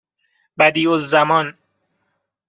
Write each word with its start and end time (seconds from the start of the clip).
بَدیعالزمان 0.57 1.53